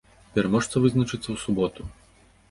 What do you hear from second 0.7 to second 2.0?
вызначыцца ў суботу.